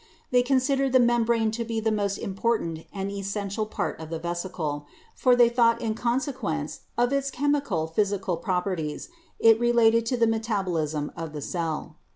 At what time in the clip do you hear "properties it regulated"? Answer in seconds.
8.37-10.07